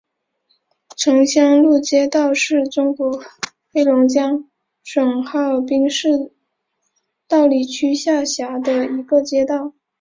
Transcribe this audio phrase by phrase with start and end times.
[0.97, 3.23] 城乡路街道是中国
[3.71, 4.49] 黑龙江
[4.83, 6.31] 省哈尔滨市
[7.27, 9.73] 道里区下辖的一个街道。